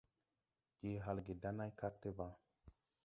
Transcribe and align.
Je 0.87 0.93
halge 1.07 1.33
da 1.43 1.49
nãy 1.57 1.71
kag 1.79 1.93
debaŋ. 2.01 2.31